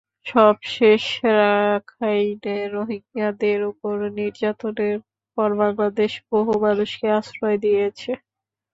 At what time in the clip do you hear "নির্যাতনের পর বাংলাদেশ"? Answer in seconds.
4.17-6.11